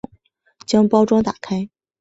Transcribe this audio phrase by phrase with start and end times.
[0.65, 1.69] 将包装打开